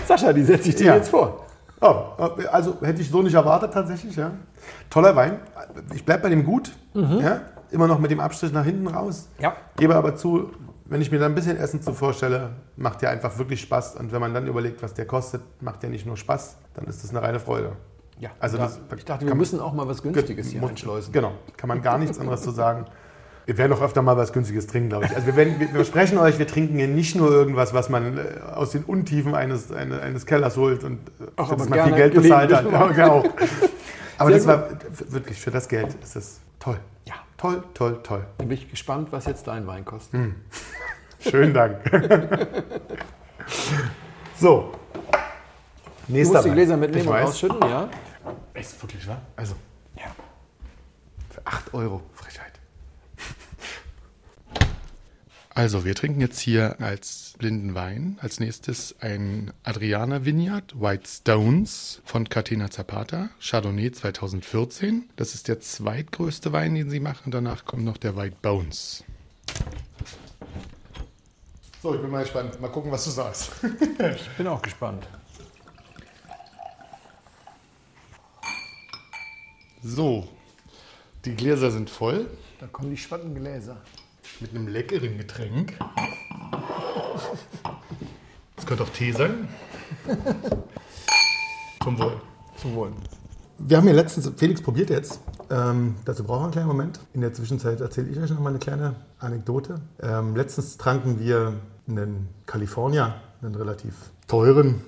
Sascha, 0.05 0.33
die 0.33 0.43
setze 0.43 0.69
ich 0.71 0.75
dir 0.77 0.87
Ja. 0.87 0.97
jetzt 0.97 1.11
vor. 1.11 1.45
Oh, 1.81 1.95
also 2.51 2.79
hätte 2.83 3.03
ich 3.03 3.09
so 3.11 3.23
nicht 3.23 3.35
erwartet 3.35 3.73
tatsächlich, 3.73 4.17
ja. 4.17 4.33
Toller 4.91 5.15
Wein. 5.15 5.39
Ich 5.95 6.05
bleibe 6.05 6.25
bei 6.25 6.29
dem 6.31 6.45
gut. 6.45 6.73
Ja? 6.95 7.43
Immer 7.71 7.87
noch 7.87 7.99
mit 8.01 8.11
dem 8.11 8.19
Abstrich 8.19 8.53
nach 8.53 8.65
hinten 8.65 8.89
raus. 8.89 9.29
Ja. 9.39 9.55
Gebe 9.77 9.95
aber 9.95 10.17
zu, 10.17 10.51
wenn 10.89 11.01
ich 11.03 11.11
mir 11.11 11.19
da 11.19 11.27
ein 11.27 11.35
bisschen 11.35 11.57
Essen 11.57 11.83
zu 11.83 11.93
vorstelle, 11.93 12.51
macht 12.77 13.03
der 13.03 13.11
einfach 13.11 13.39
wirklich 13.39 13.61
Spaß. 13.61 13.97
Und 13.97 14.13
wenn 14.13 14.21
man 14.21 14.33
dann 14.35 14.47
überlegt, 14.47 14.83
was 14.83 14.95
der 14.95 15.07
kostet, 15.07 15.43
macht 15.61 15.83
der 15.83 15.91
nicht 15.91 16.07
nur 16.07 16.17
Spaß, 16.17 16.57
dann 16.75 16.87
ist 16.87 17.03
das 17.03 17.11
eine 17.11 17.23
reine 17.23 17.41
Freude. 17.41 17.73
Ja, 18.19 18.31
Also 18.41 18.57
da, 18.57 18.65
das- 18.65 18.81
ich 18.97 19.05
dachte, 19.05 19.27
wir 19.27 19.35
müssen 19.35 19.61
auch 19.61 19.73
mal 19.75 19.87
was 19.89 20.03
Günstiges 20.03 20.49
hier 20.49 20.61
Muss- 20.61 20.71
einschleusen. 20.71 21.13
Genau, 21.13 21.33
kann 21.57 21.69
man 21.69 21.83
gar 21.83 21.99
nichts 21.99 22.19
anderes 22.19 22.43
zu 22.43 22.51
sagen. 22.51 22.87
Wir 23.45 23.59
werden 23.59 23.73
auch 23.75 23.83
öfter 23.83 24.03
mal 24.03 24.17
was 24.17 24.33
Günstiges 24.33 24.67
trinken, 24.67 24.89
glaube 24.89 25.05
ich. 25.05 25.15
Also 25.15 25.27
wir, 25.27 25.37
werden, 25.37 25.61
wir 25.61 25.69
versprechen 25.69 26.19
euch, 26.19 26.37
wir 26.39 26.49
trinken 26.49 26.77
hier 26.79 26.89
nicht 26.89 27.15
nur 27.15 27.31
irgendwas, 27.31 27.73
was 27.75 27.89
man 27.89 28.19
äh, 28.19 28.23
aus 28.55 28.71
den 28.73 28.83
Untiefen 28.85 29.35
eines, 29.37 29.71
eines, 29.71 30.01
eines 30.01 30.27
Kellers 30.27 30.57
holt 30.57 30.83
und 30.83 30.95
äh, 31.21 31.27
Ach, 31.37 31.47
für 31.47 31.53
aber 31.53 31.57
das 31.57 31.69
man 31.69 31.85
viel 31.85 31.95
Geld 31.95 32.15
bezahlt 32.15 32.53
hat. 32.53 32.65
Ja, 32.73 32.87
genau. 32.89 33.25
Aber 34.19 34.31
Sehr 34.31 34.39
das 34.39 34.47
war 34.47 34.69
wirklich, 35.13 35.39
für 35.41 35.51
das 35.53 35.69
Geld 35.69 35.95
ist 36.03 36.17
es 36.17 36.41
toll. 36.59 36.79
Ja. 37.05 37.15
Toll, 37.37 37.63
toll, 37.75 38.01
toll. 38.03 38.27
Dann 38.39 38.49
bin 38.49 38.57
ich 38.59 38.71
gespannt, 38.71 39.13
was 39.13 39.27
jetzt 39.27 39.47
dein 39.47 39.67
Wein 39.67 39.85
kostet. 39.85 40.15
Hm. 40.21 40.35
Schönen 41.21 41.53
Dank. 41.53 41.83
so. 44.41 44.73
Du 46.07 46.13
Nächster 46.13 46.35
musst 46.35 46.45
die 46.45 46.49
Wein. 46.51 46.55
Gläser 46.57 46.77
mitnehmen 46.77 47.09
und 47.09 47.15
ausschütten, 47.17 47.61
ja? 47.63 47.89
Echt 48.55 48.83
wirklich, 48.83 49.07
wa? 49.09 49.21
Also, 49.37 49.55
Ja. 49.97 50.15
Für 51.31 51.41
8 51.47 51.75
Euro. 51.75 52.03
Frechheit. 52.15 52.53
Also, 55.55 55.85
wir 55.85 55.95
trinken 55.95 56.21
jetzt 56.21 56.39
hier 56.39 56.77
als 56.81 57.26
blinden 57.39 57.75
Wein 57.75 58.19
als 58.21 58.41
nächstes 58.41 58.95
ein 59.01 59.53
Adriana 59.63 60.25
Vineyard 60.25 60.81
White 60.81 61.07
Stones 61.07 62.01
von 62.05 62.29
Catena 62.29 62.71
Zapata, 62.71 63.31
Chardonnay 63.41 63.91
2014. 63.93 65.11
Das 65.17 65.35
ist 65.35 65.49
der 65.49 65.61
zweitgrößte 65.61 66.53
Wein, 66.53 66.75
den 66.75 66.91
sie 66.91 67.01
machen. 67.01 67.31
Danach 67.31 67.65
kommt 67.65 67.85
noch 67.85 67.97
der 67.99 68.17
White 68.17 68.37
Bones. 68.43 69.05
So, 71.83 71.95
ich 71.95 72.01
bin 72.01 72.11
mal 72.11 72.23
gespannt. 72.23 72.61
Mal 72.61 72.69
gucken, 72.69 72.91
was 72.91 73.05
du 73.05 73.11
sagst. 73.11 73.51
Ich 74.17 74.29
bin 74.37 74.47
auch 74.47 74.63
gespannt. 74.63 75.07
So, 79.83 80.29
die 81.25 81.35
Gläser 81.35 81.71
sind 81.71 81.91
voll 81.91 82.27
Da 82.61 82.67
kommen 82.67 82.91
die 82.91 82.97
Schwattengläser. 82.97 83.77
mit 84.41 84.51
einem 84.51 84.69
leckeren 84.69 85.17
Getränk. 85.19 85.75
Das 88.67 88.71
könnte 88.71 88.83
auch 88.83 88.97
Tee 88.97 89.13
sein. 89.13 89.47
Zum 91.85 91.97
Wohl. 92.01 92.21
Zum 92.61 92.75
Wohl. 92.75 92.91
Wir 93.59 93.77
haben 93.77 93.87
ja 93.87 93.95
letztens, 93.95 94.29
Felix 94.37 94.61
probiert 94.61 94.91
jetzt. 94.91 95.21
Ähm, 95.51 95.95
dazu 96.05 96.25
brauchen 96.25 96.41
wir 96.41 96.45
einen 96.47 96.53
kleinen 96.53 96.67
Moment. 96.67 96.99
In 97.15 97.21
der 97.21 97.33
Zwischenzeit 97.33 97.81
erzähle 97.81 98.09
ich 98.09 98.19
euch 98.19 98.29
noch 98.31 98.41
mal 98.41 98.49
eine 98.49 98.59
kleine 98.59 98.97
Anekdote. 99.21 99.83
Ähm, 100.03 100.35
letztens 100.35 100.79
tranken 100.79 101.21
wir 101.21 101.53
einen 101.87 102.29
California, 102.47 103.15
einen 103.41 103.55
relativ 103.55 103.95
teuren, 104.27 104.81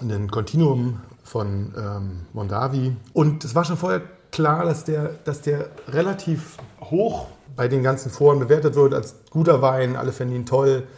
einen 0.00 0.28
Continuum 0.28 0.98
von 1.22 1.72
ähm, 1.78 2.26
Mondavi. 2.32 2.96
Und 3.12 3.44
es 3.44 3.54
war 3.54 3.64
schon 3.64 3.76
vorher 3.76 4.02
klar, 4.32 4.64
dass 4.64 4.82
der, 4.82 5.20
dass 5.22 5.40
der 5.40 5.68
relativ 5.86 6.56
hoch 6.80 7.28
bei 7.54 7.68
den 7.68 7.84
ganzen 7.84 8.10
Foren 8.10 8.40
bewertet 8.40 8.74
wird 8.74 8.92
als 8.92 9.14
guter 9.30 9.62
Wein. 9.62 9.94
Alle 9.94 10.10
fanden 10.10 10.34
ihn 10.34 10.46
toll. 10.46 10.88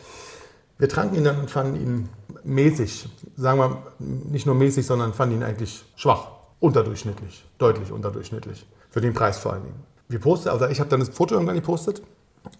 Wir 0.83 0.89
tranken 0.89 1.15
ihn 1.15 1.23
dann 1.23 1.39
und 1.39 1.49
fanden 1.49 1.77
ihn 1.77 2.09
mäßig. 2.44 3.08
Sagen 3.37 3.58
wir 3.58 3.82
nicht 3.99 4.46
nur 4.46 4.54
mäßig, 4.54 4.87
sondern 4.87 5.12
fanden 5.12 5.37
ihn 5.37 5.42
eigentlich 5.42 5.84
schwach. 5.96 6.28
Unterdurchschnittlich. 6.61 7.44
Deutlich 7.58 7.90
unterdurchschnittlich. 7.90 8.66
Für 8.90 9.00
den 9.00 9.14
Preis 9.14 9.38
vor 9.38 9.54
allen 9.54 9.64
Dingen. 9.64 9.82
Wir 10.08 10.20
posten, 10.20 10.50
also 10.50 10.66
ich 10.66 10.80
habe 10.80 10.90
dann 10.90 11.00
das 11.00 11.08
Foto 11.08 11.34
irgendwann 11.34 11.56
gepostet 11.56 12.02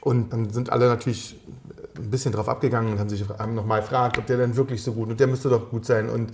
und 0.03 0.33
dann 0.33 0.51
sind 0.51 0.71
alle 0.71 0.89
natürlich 0.89 1.37
ein 1.97 2.11
bisschen 2.11 2.33
drauf 2.33 2.49
abgegangen 2.49 2.93
und 2.93 2.99
haben 2.99 3.11
sich 3.11 3.27
nochmal 3.29 3.83
gefragt, 3.83 4.17
ob 4.19 4.27
der 4.27 4.39
denn 4.39 4.57
wirklich 4.57 4.83
so 4.83 4.93
gut 4.93 5.11
und 5.11 5.21
der 5.21 5.27
müsste 5.27 5.51
doch 5.51 5.71
gut 5.71 5.85
sein 5.85 6.09
und 6.09 6.33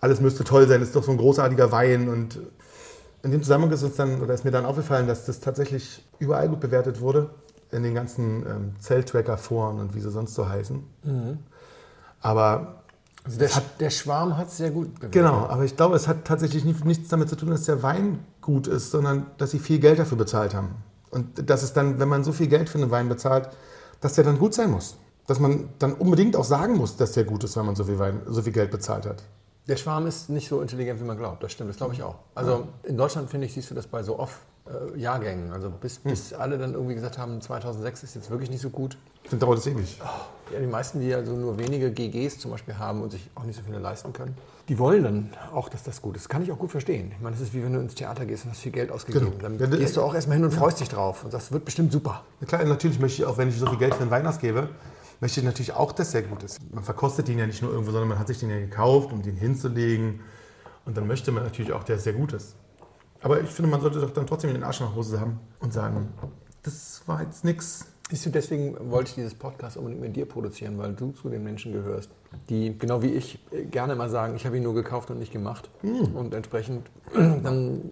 alles 0.00 0.20
müsste 0.20 0.44
toll 0.44 0.68
sein, 0.68 0.82
ist 0.82 0.94
doch 0.94 1.02
so 1.02 1.10
ein 1.10 1.16
großartiger 1.16 1.72
Wein 1.72 2.08
und 2.08 2.38
in 3.22 3.30
dem 3.30 3.42
Zusammenhang 3.42 3.72
ist 3.72 3.98
dann, 3.98 4.20
oder 4.20 4.34
ist 4.34 4.44
mir 4.44 4.50
dann 4.50 4.66
aufgefallen, 4.66 5.06
dass 5.06 5.24
das 5.24 5.40
tatsächlich 5.40 6.04
überall 6.18 6.48
gut 6.48 6.60
bewertet 6.60 7.00
wurde, 7.00 7.30
in 7.72 7.82
den 7.82 7.94
ganzen 7.94 8.46
ähm, 8.46 8.74
Zelltracker-Foren 8.78 9.80
und 9.80 9.94
wie 9.94 10.00
sie 10.00 10.10
sonst 10.10 10.34
so 10.34 10.48
heißen. 10.48 10.84
Aber 12.20 12.82
Also 13.24 13.38
der, 13.38 13.50
der 13.80 13.90
Schwarm 13.90 14.36
hat 14.36 14.48
es 14.48 14.56
sehr 14.56 14.70
gut 14.70 14.94
bewertet. 14.94 15.12
genau, 15.12 15.46
aber 15.46 15.64
ich 15.64 15.76
glaube, 15.76 15.96
es 15.96 16.08
hat 16.08 16.24
tatsächlich 16.24 16.64
nicht, 16.64 16.84
nichts 16.84 17.08
damit 17.08 17.28
zu 17.28 17.36
tun, 17.36 17.50
dass 17.50 17.64
der 17.64 17.82
Wein 17.82 18.20
gut 18.40 18.66
ist, 18.66 18.90
sondern 18.90 19.26
dass 19.38 19.50
sie 19.50 19.58
viel 19.58 19.78
Geld 19.78 19.98
dafür 19.98 20.18
bezahlt 20.18 20.54
haben. 20.54 20.76
Und 21.10 21.48
dass 21.48 21.62
es 21.62 21.72
dann, 21.72 21.98
wenn 21.98 22.08
man 22.08 22.24
so 22.24 22.32
viel 22.32 22.46
Geld 22.48 22.68
für 22.68 22.78
einen 22.78 22.90
Wein 22.90 23.08
bezahlt, 23.08 23.48
dass 24.00 24.14
der 24.14 24.24
dann 24.24 24.38
gut 24.38 24.54
sein 24.54 24.70
muss. 24.70 24.96
Dass 25.26 25.40
man 25.40 25.68
dann 25.78 25.94
unbedingt 25.94 26.36
auch 26.36 26.44
sagen 26.44 26.76
muss, 26.76 26.96
dass 26.96 27.12
der 27.12 27.24
gut 27.24 27.42
ist, 27.44 27.56
wenn 27.56 27.66
man 27.66 27.74
so 27.74 27.84
viel, 27.84 27.98
Wein, 27.98 28.20
so 28.26 28.42
viel 28.42 28.52
Geld 28.52 28.70
bezahlt 28.70 29.06
hat. 29.06 29.22
Der 29.66 29.76
Schwarm 29.76 30.06
ist 30.06 30.30
nicht 30.30 30.48
so 30.48 30.60
intelligent, 30.60 31.00
wie 31.00 31.04
man 31.04 31.16
glaubt. 31.16 31.42
Das 31.42 31.50
stimmt, 31.50 31.70
das 31.70 31.76
glaube 31.76 31.94
ich 31.94 32.02
auch. 32.02 32.16
Also 32.36 32.68
in 32.84 32.96
Deutschland, 32.96 33.28
finde 33.30 33.46
ich, 33.46 33.54
siehst 33.54 33.70
du 33.70 33.74
das 33.74 33.86
bei 33.88 34.02
so 34.04 34.18
Off-Jahrgängen. 34.66 35.52
Also 35.52 35.70
bis, 35.70 35.96
Hm. 36.02 36.10
bis 36.10 36.32
alle 36.32 36.58
dann 36.58 36.74
irgendwie 36.74 36.94
gesagt 36.94 37.18
haben, 37.18 37.40
2006 37.40 38.02
ist 38.02 38.14
jetzt 38.14 38.30
wirklich 38.30 38.50
nicht 38.50 38.60
so 38.60 38.70
gut. 38.70 38.96
Dann 39.30 39.40
dauert 39.40 39.58
es 39.58 39.66
ewig. 39.66 39.98
Ja, 40.52 40.60
die 40.60 40.66
meisten, 40.66 41.00
die 41.00 41.12
also 41.12 41.32
nur 41.32 41.58
wenige 41.58 41.90
GGs 41.90 42.38
zum 42.38 42.52
Beispiel 42.52 42.78
haben 42.78 43.02
und 43.02 43.10
sich 43.10 43.28
auch 43.34 43.42
nicht 43.42 43.56
so 43.56 43.62
viele 43.64 43.78
leisten 43.80 44.12
können, 44.12 44.36
die 44.68 44.78
wollen 44.78 45.02
dann 45.02 45.30
auch, 45.52 45.68
dass 45.68 45.82
das 45.82 46.00
gut 46.00 46.16
ist. 46.16 46.28
Kann 46.28 46.42
ich 46.42 46.52
auch 46.52 46.58
gut 46.58 46.70
verstehen. 46.70 47.10
Ich 47.12 47.20
meine, 47.20 47.34
das 47.34 47.42
ist 47.42 47.52
wie 47.54 47.62
wenn 47.64 47.72
du 47.72 47.80
ins 47.80 47.94
Theater 47.96 48.24
gehst 48.26 48.44
und 48.44 48.52
hast 48.52 48.60
viel 48.60 48.70
Geld 48.72 48.92
ausgegeben. 48.92 49.26
Genau. 49.32 49.42
Dann 49.42 49.58
Ja, 49.58 49.66
das- 49.66 49.78
gehst 49.80 49.96
du 49.96 50.02
auch 50.02 50.14
erstmal 50.14 50.36
hin 50.36 50.44
und 50.44 50.52
freust 50.52 50.78
dich 50.80 50.88
drauf 50.88 51.24
und 51.24 51.32
sagst, 51.32 51.50
wird 51.52 51.64
bestimmt 51.64 51.90
super. 51.90 52.22
Ja, 52.40 52.46
klar, 52.46 52.64
natürlich 52.64 53.00
möchte 53.00 53.22
ich 53.22 53.26
auch, 53.28 53.36
wenn 53.38 53.48
ich 53.48 53.58
so 53.58 53.66
viel 53.66 53.78
Geld 53.78 53.94
für 53.94 54.02
einen 54.02 54.10
Wein 54.12 54.26
ausgebe, 54.26 54.68
möchte 55.20 55.40
ich 55.40 55.46
natürlich 55.46 55.72
auch, 55.72 55.90
dass 55.92 56.12
der 56.12 56.22
gut 56.22 56.44
ist. 56.44 56.60
Man 56.72 56.84
verkostet 56.84 57.26
den 57.26 57.38
ja 57.38 57.46
nicht 57.46 57.62
nur 57.62 57.72
irgendwo, 57.72 57.90
sondern 57.90 58.08
man 58.08 58.18
hat 58.20 58.28
sich 58.28 58.38
den 58.38 58.50
ja 58.50 58.58
gekauft, 58.60 59.12
um 59.12 59.22
den 59.22 59.34
hinzulegen. 59.36 60.20
Und 60.84 60.96
dann 60.96 61.08
möchte 61.08 61.32
man 61.32 61.42
natürlich 61.42 61.72
auch, 61.72 61.82
der 61.82 61.98
sehr 61.98 62.12
gut 62.12 62.32
ist. 62.32 62.54
Aber 63.26 63.40
ich 63.40 63.50
finde, 63.50 63.68
man 63.72 63.80
sollte 63.80 63.98
doch 63.98 64.10
dann 64.10 64.24
trotzdem 64.24 64.52
den 64.52 64.62
Arsch 64.62 64.80
nach 64.80 64.94
Hose 64.94 65.18
haben 65.18 65.40
und 65.58 65.72
sagen, 65.72 66.10
das 66.62 67.02
war 67.06 67.24
jetzt 67.24 67.44
nix. 67.44 67.84
Siehst 68.08 68.24
du, 68.24 68.30
deswegen 68.30 68.76
wollte 68.88 69.08
ich 69.08 69.14
dieses 69.16 69.34
Podcast 69.34 69.76
unbedingt 69.76 70.00
mit 70.00 70.14
dir 70.14 70.26
produzieren, 70.26 70.78
weil 70.78 70.92
du 70.92 71.10
zu 71.10 71.28
den 71.28 71.42
Menschen 71.42 71.72
gehörst, 71.72 72.08
die 72.48 72.78
genau 72.78 73.02
wie 73.02 73.08
ich 73.08 73.40
gerne 73.72 73.96
mal 73.96 74.08
sagen, 74.08 74.36
ich 74.36 74.46
habe 74.46 74.58
ihn 74.58 74.62
nur 74.62 74.74
gekauft 74.74 75.10
und 75.10 75.18
nicht 75.18 75.32
gemacht. 75.32 75.68
Hm. 75.80 76.14
Und 76.14 76.34
entsprechend 76.34 76.88
dann 77.14 77.90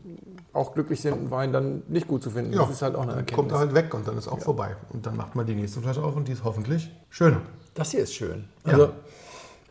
auch 0.52 0.72
glücklich 0.72 1.00
sind, 1.00 1.14
einen 1.14 1.32
Wein 1.32 1.52
dann 1.52 1.82
nicht 1.88 2.06
gut 2.06 2.22
zu 2.22 2.30
finden. 2.30 2.52
das 2.52 2.70
ist 2.70 2.82
halt 2.82 2.94
auch 2.94 3.02
eine 3.02 3.14
Erkenntnis. 3.14 3.34
kommt 3.34 3.50
er 3.50 3.58
halt 3.58 3.74
weg 3.74 3.92
und 3.92 4.06
dann 4.06 4.16
ist 4.16 4.28
auch 4.28 4.40
vorbei. 4.40 4.76
Und 4.90 5.04
dann 5.04 5.16
macht 5.16 5.34
man 5.34 5.46
die 5.46 5.56
nächste 5.56 5.80
Flasche 5.80 6.04
auf 6.04 6.14
und 6.14 6.28
die 6.28 6.32
ist 6.32 6.44
hoffentlich 6.44 6.92
schöner. 7.10 7.40
Das 7.74 7.90
hier 7.90 8.04
ist 8.04 8.14
schön. 8.14 8.44
Ja. 8.64 8.72
Also, 8.74 8.90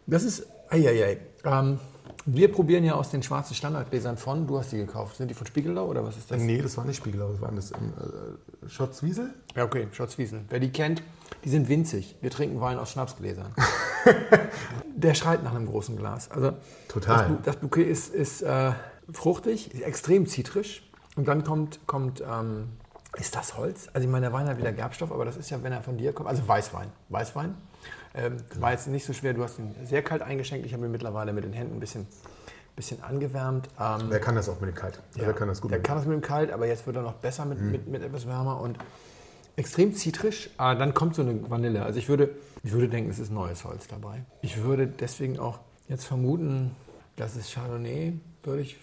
das 0.07 0.23
ist. 0.23 0.45
Eieiei. 0.69 1.19
Ähm, 1.45 1.79
wir 2.25 2.51
probieren 2.51 2.83
ja 2.83 2.93
aus 2.93 3.09
den 3.09 3.21
schwarzen 3.21 3.53
Standardgläsern 3.53 4.17
von. 4.17 4.47
Du 4.47 4.57
hast 4.57 4.71
die 4.71 4.77
gekauft. 4.77 5.17
Sind 5.17 5.29
die 5.29 5.33
von 5.33 5.45
Spiegelau 5.45 5.87
oder 5.87 6.05
was 6.05 6.17
ist 6.17 6.31
das? 6.31 6.39
Nee, 6.41 6.61
das 6.61 6.77
war 6.77 6.85
nicht 6.85 6.97
Spiegelau, 6.97 7.31
das 7.31 7.41
waren 7.41 7.55
das 7.55 7.71
äh, 7.71 7.75
Schotzwiesel. 8.67 9.33
Ja, 9.55 9.65
okay, 9.65 9.87
Schotzwiesel. 9.91 10.41
Wer 10.49 10.59
die 10.59 10.71
kennt, 10.71 11.03
die 11.43 11.49
sind 11.49 11.67
winzig. 11.67 12.15
Wir 12.21 12.31
trinken 12.31 12.61
Wein 12.61 12.79
aus 12.79 12.91
Schnapsgläsern. 12.91 13.53
Der 14.95 15.15
schreit 15.15 15.43
nach 15.43 15.53
einem 15.53 15.65
großen 15.65 15.97
Glas. 15.97 16.31
Also 16.31 16.53
Total. 16.87 17.37
Das, 17.43 17.55
das 17.55 17.55
Bouquet 17.57 17.83
ist, 17.83 18.13
ist 18.13 18.41
äh, 18.41 18.71
fruchtig, 19.11 19.73
ist 19.73 19.81
extrem 19.81 20.25
zitrisch. 20.27 20.89
Und 21.15 21.27
dann 21.27 21.43
kommt, 21.43 21.85
kommt 21.87 22.21
ähm, 22.21 22.69
ist 23.17 23.35
das 23.35 23.57
Holz? 23.57 23.89
Also 23.93 24.07
ich 24.07 24.11
meine, 24.11 24.27
der 24.27 24.33
Wein 24.33 24.47
hat 24.47 24.57
wieder 24.57 24.71
Gerbstoff, 24.71 25.11
aber 25.11 25.25
das 25.25 25.37
ist 25.37 25.49
ja, 25.49 25.61
wenn 25.61 25.71
er 25.71 25.81
von 25.81 25.97
dir 25.97 26.13
kommt, 26.13 26.29
also 26.29 26.47
Weißwein. 26.47 26.87
Weißwein. 27.09 27.55
Ähm, 28.15 28.37
war 28.59 28.71
jetzt 28.71 28.87
nicht 28.87 29.05
so 29.05 29.13
schwer, 29.13 29.33
du 29.33 29.43
hast 29.43 29.57
ihn 29.59 29.73
sehr 29.85 30.03
kalt 30.03 30.21
eingeschenkt. 30.21 30.65
Ich 30.65 30.73
habe 30.73 30.85
ihn 30.85 30.91
mittlerweile 30.91 31.33
mit 31.33 31.43
den 31.43 31.53
Händen 31.53 31.75
ein 31.77 31.79
bisschen, 31.79 32.05
bisschen 32.75 33.01
angewärmt. 33.03 33.69
Ähm, 33.79 34.01
Wer 34.09 34.19
kann 34.19 34.35
das 34.35 34.49
auch 34.49 34.59
mit 34.59 34.69
dem 34.69 34.75
Kalt? 34.75 34.99
ja, 35.15 35.25
Wer 35.25 35.33
kann 35.33 35.47
das 35.47 35.61
gut 35.61 35.71
Der 35.71 35.79
mit 35.79 35.87
kann 35.87 35.97
das 35.97 36.05
mit 36.05 36.13
dem 36.13 36.21
Kalt, 36.21 36.51
aber 36.51 36.67
jetzt 36.67 36.85
wird 36.85 36.95
er 36.95 37.01
noch 37.01 37.13
besser 37.15 37.45
Mhm. 37.45 37.49
mit, 37.49 37.71
mit, 37.71 37.87
mit 37.87 38.03
etwas 38.03 38.27
wärmer 38.27 38.61
und 38.61 38.77
extrem 39.55 39.93
zitrisch. 39.95 40.49
Aber 40.57 40.75
dann 40.79 40.93
kommt 40.93 41.15
so 41.15 41.21
eine 41.23 41.49
Vanille. 41.49 41.83
Also 41.83 41.97
ich 41.99 42.07
würde, 42.09 42.29
ich 42.63 42.71
würde 42.71 42.87
denken, 42.89 43.09
es 43.09 43.19
ist 43.19 43.31
neues 43.31 43.63
Holz 43.65 43.87
dabei. 43.87 44.23
Ich 44.41 44.63
würde 44.63 44.87
deswegen 44.87 45.39
auch 45.39 45.59
jetzt 45.87 46.05
vermuten, 46.05 46.75
das 47.15 47.35
ist 47.35 47.51
Chardonnay, 47.53 48.19
würde 48.43 48.61
ich. 48.61 48.77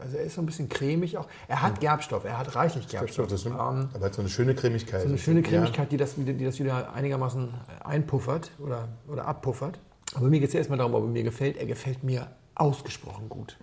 Also 0.00 0.16
er 0.18 0.24
ist 0.24 0.34
so 0.34 0.42
ein 0.42 0.46
bisschen 0.46 0.68
cremig 0.68 1.16
auch. 1.18 1.26
Er 1.48 1.62
hat 1.62 1.80
Gerbstoff, 1.80 2.24
er 2.24 2.38
hat 2.38 2.54
reichlich 2.54 2.86
Gerbstoff. 2.88 3.26
Das 3.28 3.40
stimmt. 3.40 3.56
Ähm, 3.56 3.88
Aber 3.94 4.06
hat 4.06 4.14
so 4.14 4.20
eine 4.20 4.28
schöne 4.28 4.54
Cremigkeit. 4.54 5.02
so 5.02 5.08
eine 5.08 5.18
schöne 5.18 5.40
Ja. 5.40 5.48
Cremigkeit, 5.48 5.90
die, 5.92 5.96
das, 5.96 6.18
wieder- 6.18 6.32
die 6.34 6.44
das 6.44 6.58
wieder 6.58 6.92
einigermaßen 6.92 7.52
einpuffert 7.84 8.50
oder, 8.58 8.88
oder 9.08 9.26
abpuffert. 9.26 9.78
Aber 10.14 10.28
mir 10.28 10.38
geht 10.40 10.48
es 10.48 10.54
ja 10.54 10.58
erstmal 10.58 10.78
darum, 10.78 10.94
ob 10.94 11.02
er 11.04 11.08
mir 11.08 11.22
gefällt. 11.24 11.56
Er 11.56 11.66
gefällt 11.66 12.04
mir 12.04 12.28
ausgesprochen 12.54 13.28
gut. 13.28 13.56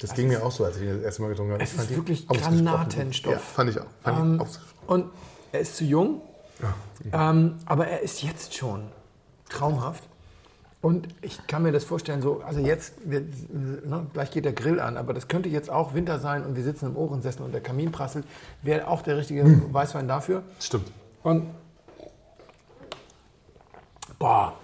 Das 0.00 0.14
ging 0.14 0.28
mir 0.28 0.44
auch 0.44 0.50
so, 0.52 0.64
als 0.64 0.76
ich 0.76 0.82
ihn 0.84 0.88
das 0.94 1.02
erste 1.02 1.22
Mal 1.22 1.28
getrunken 1.28 1.52
habe. 1.54 1.62
Es 1.62 1.74
ist 1.74 1.90
wirklich. 1.94 2.26
Granatenstoff. 2.28 3.32
Ja, 3.32 3.38
fand 3.38 3.70
ich 3.70 3.80
auch. 3.80 3.86
Fand 4.02 4.40
Ähm, 4.40 4.46
ich 4.46 4.88
und 4.88 5.06
er 5.52 5.60
ist 5.60 5.76
zu 5.76 5.84
jung, 5.84 6.22
ähm, 7.12 7.56
aber 7.66 7.86
er 7.88 8.00
ist 8.00 8.22
jetzt 8.22 8.54
schon 8.54 8.88
traumhaft. 9.48 10.04
Und 10.80 11.08
ich 11.22 11.44
kann 11.48 11.64
mir 11.64 11.72
das 11.72 11.84
vorstellen, 11.84 12.22
so, 12.22 12.40
also 12.46 12.60
jetzt, 12.60 12.94
wir, 13.04 13.20
ne, 13.20 14.06
gleich 14.12 14.30
geht 14.30 14.44
der 14.44 14.52
Grill 14.52 14.78
an, 14.78 14.96
aber 14.96 15.12
das 15.12 15.26
könnte 15.26 15.48
jetzt 15.48 15.70
auch 15.70 15.92
Winter 15.94 16.20
sein 16.20 16.44
und 16.46 16.54
wir 16.54 16.62
sitzen 16.62 16.86
im 16.86 16.96
Ohrensessel 16.96 17.42
und 17.42 17.52
der 17.52 17.60
Kamin 17.60 17.90
prasselt, 17.90 18.24
wäre 18.62 18.86
auch 18.86 19.02
der 19.02 19.16
richtige 19.16 19.42
Hm. 19.42 19.74
Weißwein 19.74 20.06
dafür. 20.06 20.44
Stimmt. 20.60 20.92
Und, 21.24 21.46
boah, 24.20 24.54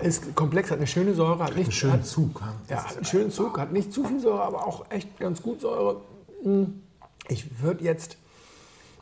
ist 0.00 0.34
komplex, 0.34 0.72
hat 0.72 0.78
eine 0.78 0.88
schöne 0.88 1.14
Säure, 1.14 1.44
hat 1.44 1.54
nicht, 1.54 1.66
Einen 1.66 1.72
schönen 1.72 1.92
hat, 1.92 2.06
Zug. 2.06 2.42
ja, 2.68 2.84
hat 2.84 2.96
einen 2.96 3.04
schönen 3.04 3.30
Zug, 3.30 3.56
hat 3.58 3.72
nicht 3.72 3.92
zu 3.92 4.02
viel 4.02 4.18
Säure, 4.18 4.42
aber 4.42 4.66
auch 4.66 4.90
echt 4.90 5.18
ganz 5.20 5.40
gut 5.40 5.60
Säure. 5.60 6.00
Mm. 6.42 6.64
Ich 7.28 7.62
würde 7.62 7.84
jetzt, 7.84 8.16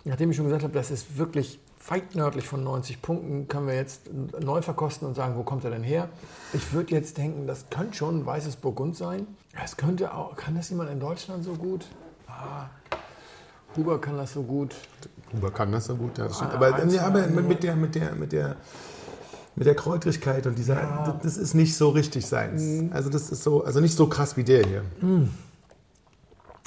nachdem 0.04 0.30
ich 0.30 0.36
schon 0.36 0.44
gesagt 0.44 0.64
habe, 0.64 0.74
das 0.74 0.90
ist 0.90 1.16
wirklich 1.16 1.58
weit 1.88 2.14
nördlich 2.14 2.46
von 2.46 2.62
90 2.62 3.02
Punkten, 3.02 3.48
können 3.48 3.66
wir 3.66 3.74
jetzt 3.74 4.02
neu 4.40 4.62
verkosten 4.62 5.06
und 5.08 5.14
sagen, 5.14 5.36
wo 5.36 5.42
kommt 5.42 5.64
er 5.64 5.70
denn 5.70 5.82
her? 5.82 6.08
Ich 6.52 6.72
würde 6.72 6.94
jetzt 6.94 7.18
denken, 7.18 7.46
das 7.46 7.66
könnte 7.70 7.94
schon 7.96 8.20
ein 8.20 8.26
weißes 8.26 8.56
Burgund 8.56 8.96
sein. 8.96 9.26
Es 9.64 9.76
könnte 9.76 10.14
auch, 10.14 10.36
kann 10.36 10.54
das 10.54 10.70
jemand 10.70 10.90
in 10.90 11.00
Deutschland 11.00 11.44
so 11.44 11.54
gut? 11.54 11.86
Ah, 12.28 12.66
Huber 13.76 14.00
kann 14.00 14.16
das 14.16 14.32
so 14.34 14.42
gut. 14.42 14.74
Huber 15.32 15.50
kann 15.50 15.72
das 15.72 15.86
so 15.86 15.96
gut, 15.96 16.18
ja, 16.18 16.28
das 16.28 16.36
stimmt. 16.36 16.52
Ah, 16.52 16.56
aber, 16.56 16.84
ja, 16.86 17.06
aber 17.06 17.24
zwei, 17.24 17.42
mit 17.42 17.62
der, 17.62 17.76
mit 17.76 17.94
der, 17.94 18.14
mit 18.14 18.32
der, 18.32 18.56
mit 19.56 19.66
der 19.66 19.74
Kräutrigkeit 19.74 20.46
und 20.46 20.56
dieser, 20.56 21.18
das 21.22 21.36
ist 21.36 21.54
nicht 21.54 21.76
so 21.76 21.90
richtig 21.90 22.26
seins. 22.26 22.62
Mhm. 22.62 22.90
Also 22.92 23.10
das 23.10 23.30
ist 23.30 23.42
so, 23.42 23.64
also 23.64 23.80
nicht 23.80 23.96
so 23.96 24.06
krass 24.08 24.36
wie 24.36 24.44
der 24.44 24.64
hier. 24.66 24.82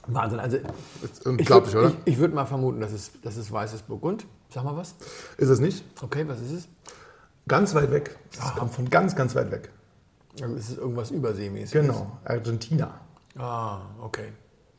Wahnsinn. 0.08 0.40
Also 0.40 0.58
Das 1.02 1.12
ist 1.12 1.22
ich 1.22 1.26
unglaublich, 1.26 1.74
würd- 1.76 1.80
oder? 1.80 1.90
Ich, 2.06 2.14
ich 2.14 2.18
würde 2.20 2.36
mal 2.36 2.46
vermuten, 2.46 2.80
das 2.80 2.92
ist, 2.94 3.14
das 3.24 3.38
ist 3.38 3.52
weißes 3.52 3.84
Burgund. 3.84 4.26
Sag 4.56 4.64
mal 4.64 4.78
was. 4.78 4.96
Ist 5.38 5.50
es 5.50 5.60
nicht? 5.60 5.84
Okay, 6.02 6.26
was 6.30 6.40
ist 6.40 6.52
es? 6.52 6.68
Ganz 7.46 7.76
weit 7.76 7.92
weg. 7.92 8.18
Das 8.38 8.56
kommt 8.56 8.74
von 8.74 8.90
ganz, 8.90 9.14
ganz 9.14 9.36
weit 9.36 9.52
weg. 9.52 9.70
Also 10.42 10.56
es 10.56 10.70
ist 10.70 10.78
irgendwas 10.78 11.12
überseemäßiges. 11.12 11.74
Genau, 11.74 12.18
Argentina. 12.24 13.02
Ah, 13.38 13.82
okay. 14.02 14.32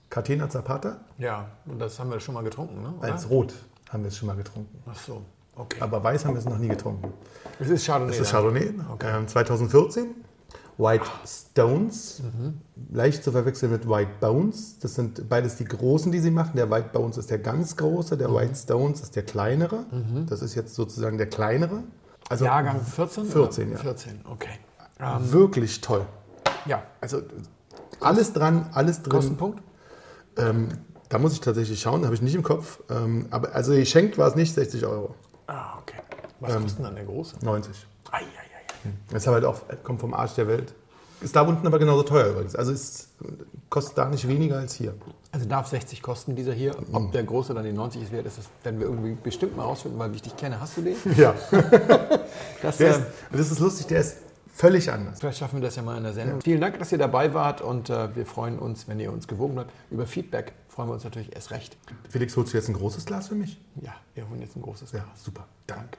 Catena 0.09 0.49
Zapata 0.49 0.97
Ja, 1.19 1.51
und 1.67 1.79
das 1.79 1.99
haben 1.99 2.11
wir 2.11 2.19
schon 2.21 2.33
mal 2.33 2.43
getrunken, 2.43 2.81
ne? 2.85 2.95
oder? 2.99 3.13
als 3.13 3.29
Rot 3.29 3.53
haben 3.91 4.03
wir 4.03 4.09
es 4.09 4.17
schon 4.17 4.29
mal 4.29 4.37
getrunken. 4.37 4.83
Ach 4.91 4.97
so, 4.97 5.21
okay. 5.55 5.77
Aber 5.81 6.03
Weiß 6.03 6.25
haben 6.25 6.33
wir 6.33 6.39
es 6.39 6.47
noch 6.47 6.57
nie 6.57 6.69
getrunken. 6.69 7.13
es 7.61 7.69
ist 7.69 7.85
Chardonnay. 7.85 8.13
Das 8.17 8.27
ist. 8.27 8.31
Chardonnay, 8.31 8.73
ähm, 9.01 9.29
2014. 9.29 10.15
White 10.79 11.07
Stones, 11.27 12.23
leicht 12.93 13.25
zu 13.25 13.33
verwechseln 13.33 13.73
mit 13.73 13.89
White 13.89 14.11
Bones. 14.21 14.79
Das 14.79 14.95
sind 14.95 15.29
beides 15.29 15.57
die 15.57 15.65
großen, 15.65 16.13
die 16.13 16.19
sie 16.21 16.31
machen. 16.31 16.53
Der 16.57 16.71
White 16.71 16.91
Bones 16.93 17.17
ist 17.17 17.31
der 17.31 17.39
ganz 17.39 17.77
große, 17.77 18.17
der 18.19 18.33
White 18.35 18.55
Stones 18.55 19.01
ist 19.01 19.17
der 19.17 19.23
kleinere. 19.25 19.87
Das 20.29 20.43
ist 20.43 20.55
jetzt 20.55 20.75
sozusagen 20.75 21.17
der 21.19 21.29
kleinere. 21.29 21.83
Also 22.29 22.45
Jahrgang 22.45 22.81
14? 22.81 23.25
14, 23.27 23.69
oder? 23.69 23.77
ja. 23.77 23.83
14, 23.83 24.21
okay. 24.31 24.59
wirklich 25.31 25.81
toll. 25.81 26.05
Ja, 26.67 26.83
Also 27.01 27.23
alles 28.01 28.33
dran, 28.33 28.69
alles 28.73 29.01
drin. 29.03 29.13
Kostenpunkt? 29.13 29.63
Ähm, 30.37 30.69
da 31.09 31.19
muss 31.19 31.33
ich 31.33 31.41
tatsächlich 31.41 31.81
schauen, 31.81 32.05
habe 32.05 32.15
ich 32.15 32.21
nicht 32.23 32.35
im 32.35 32.43
Kopf. 32.43 32.81
Ähm, 32.91 33.27
aber 33.31 33.55
also 33.55 33.73
geschenkt 33.73 34.19
war 34.19 34.29
es 34.29 34.35
nicht 34.35 34.53
60 34.55 34.85
Euro, 34.85 35.15
Ah, 35.47 35.79
okay. 35.81 35.97
Was 36.41 36.55
Ähm. 36.55 36.63
kostet 36.63 36.79
denn 36.81 36.85
dann 36.87 36.95
der 36.97 37.05
große? 37.05 37.37
90. 37.43 37.87
Das 39.11 39.23
ist 39.23 39.27
halt 39.29 39.45
auch, 39.45 39.61
kommt 39.83 40.01
vom 40.01 40.15
Arsch 40.15 40.35
der 40.35 40.47
Welt. 40.49 40.75
Ist 41.21 41.35
da 41.35 41.41
unten 41.43 41.67
aber 41.67 41.79
genauso 41.79 42.03
teuer 42.03 42.27
übrigens. 42.31 42.55
Also 42.55 42.73
es 42.73 43.09
kostet 43.71 43.97
da 43.97 44.09
nicht 44.11 44.29
weniger 44.29 44.59
als 44.59 44.75
hier. 44.75 44.95
Also 45.33 45.47
darf 45.47 45.67
60 45.67 46.03
kosten, 46.03 46.37
dieser 46.37 46.53
hier. 46.53 46.75
Mhm. 46.79 46.95
Ob 46.95 47.13
der 47.13 47.23
große 47.25 47.55
dann 47.55 47.65
die 47.65 47.73
90 47.73 48.03
ist 48.03 48.13
wert, 48.13 48.27
ist, 48.27 48.37
das 48.39 48.49
werden 48.63 48.81
wir 48.81 48.87
irgendwie 48.87 49.17
bestimmt 49.23 49.57
mal 49.57 49.63
rausfinden, 49.65 49.99
weil 49.99 50.13
wie 50.13 50.17
ich 50.17 50.23
dich 50.23 50.37
kenne. 50.37 50.61
Hast 50.61 50.77
du 50.77 50.83
den? 50.83 50.97
Ja. 51.17 51.35
Das, 52.63 52.77
Der 52.79 52.89
äh, 52.89 52.91
ist, 52.91 53.01
das 53.33 53.51
ist 53.51 53.59
lustig, 53.61 53.87
der 53.87 54.01
ist 54.01 54.19
völlig 54.53 54.91
anders. 54.91 55.21
Vielleicht 55.21 55.39
schaffen 55.39 55.57
wir 55.61 55.63
das 55.67 55.77
ja 55.77 55.83
mal 55.83 55.97
in 55.97 56.03
der 56.05 56.13
Sendung. 56.13 56.41
Vielen 56.43 56.61
Dank, 56.61 56.79
dass 56.79 56.93
ihr 56.93 56.99
dabei 56.99 57.33
wart 57.35 57.61
und 57.63 57.89
äh, 57.91 58.15
wir 58.15 58.27
freuen 58.27 58.59
uns, 58.59 58.89
wenn 58.89 58.99
ihr 59.01 59.13
uns 59.13 59.27
gewogen 59.27 59.55
bleibt. 59.55 59.71
Über 59.91 60.07
Feedback 60.07 60.53
freuen 60.69 60.89
wir 60.89 60.95
uns 60.95 61.05
natürlich 61.05 61.35
erst 61.35 61.51
recht. 61.51 61.77
Felix, 62.09 62.37
holst 62.37 62.53
du 62.53 62.59
jetzt 62.59 62.69
ein 62.69 62.75
großes 62.75 63.07
Glas 63.07 63.29
für 63.29 63.35
mich? 63.35 63.59
Ja, 63.81 63.95
wir 64.15 64.29
holen 64.29 64.41
jetzt 64.41 64.57
ein 64.57 64.63
großes 64.63 64.93
Ja, 64.93 65.01
Glas. 65.01 65.25
super. 65.25 65.47
Danke. 65.67 65.99